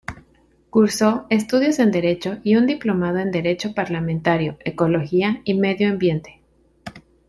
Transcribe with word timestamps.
Cursó 0.71 1.27
Estudios 1.29 1.77
en 1.77 1.91
derecho 1.91 2.39
y 2.43 2.55
un 2.55 2.65
diplomado 2.65 3.19
en 3.19 3.29
Derecho 3.29 3.75
Parlamentario, 3.75 4.57
Ecología 4.65 5.41
y 5.45 5.53
Medio 5.53 5.89
Ambiente. 5.91 6.41